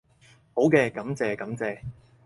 [0.55, 1.79] 好嘅，感謝感謝